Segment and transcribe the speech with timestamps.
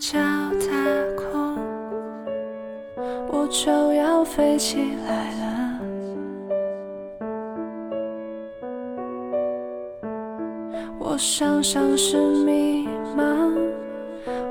[0.00, 0.66] 脚踏
[1.14, 1.58] 空，
[3.28, 5.78] 我就要飞起来了。
[10.98, 13.52] 我想上是迷茫，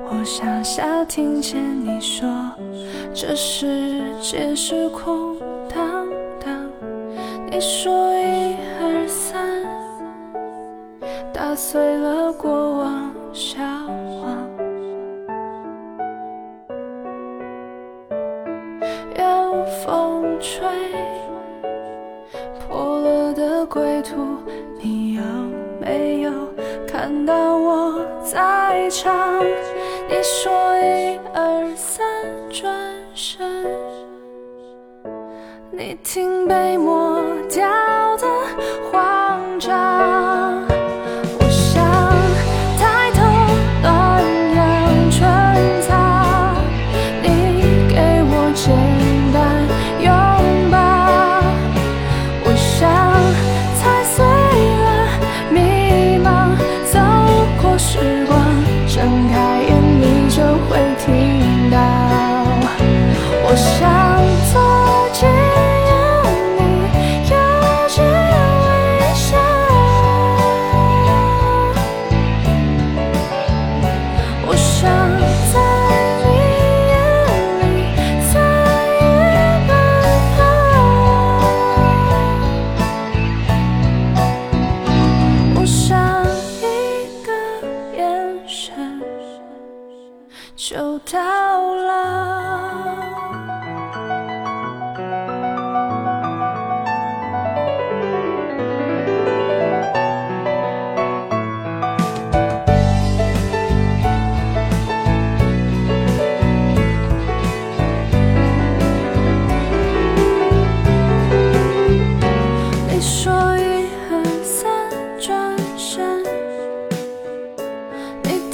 [0.06, 2.30] 我想下听见你说，
[3.12, 5.36] 这世界是空
[5.68, 6.06] 荡
[6.40, 6.70] 荡。
[7.50, 9.66] 你说一二三，
[11.34, 14.29] 打碎了过往笑话。
[19.86, 20.68] 风吹
[22.60, 24.16] 破了的归途，
[24.82, 25.22] 你有
[25.80, 26.32] 没有
[26.88, 29.42] 看到我在唱？
[30.10, 32.06] 你说一二三，
[32.50, 32.74] 转
[33.14, 33.66] 身，
[35.72, 37.66] 你听被抹掉
[63.60, 63.78] 想
[64.54, 64.56] 走
[65.12, 65.92] 进眼
[66.56, 66.60] 里，
[67.30, 67.32] 也
[67.90, 68.06] 只微
[69.14, 69.28] 笑。
[74.48, 74.80] 我想
[75.52, 75.54] 在
[76.24, 76.26] 你
[76.90, 76.94] 眼
[77.60, 77.62] 里
[78.32, 78.34] 再
[78.96, 79.02] 也
[79.68, 79.70] 难
[80.38, 80.38] 逃。
[85.56, 85.78] 我想
[86.62, 86.64] 一
[87.26, 87.28] 个
[87.98, 88.00] 眼
[88.48, 88.58] 神
[90.56, 90.68] 就
[91.00, 91.18] 到
[91.76, 91.89] 了。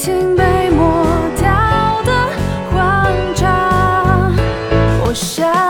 [0.06, 1.04] 情被抹
[1.36, 1.50] 掉
[2.04, 2.12] 的
[2.72, 4.32] 慌张，
[5.04, 5.65] 我想。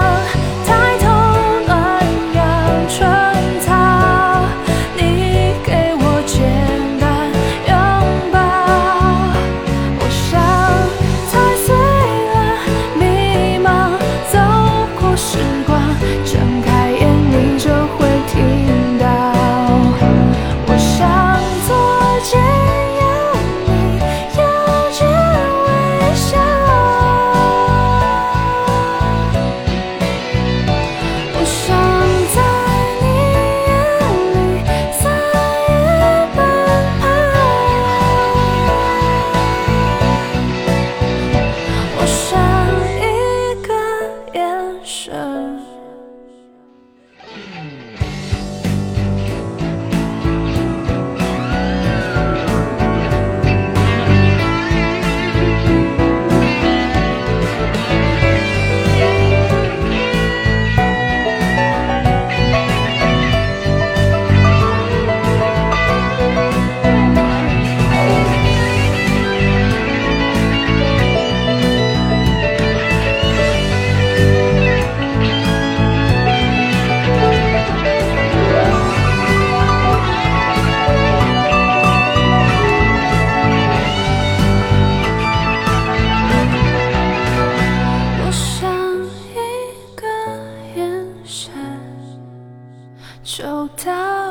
[93.25, 94.24] 就到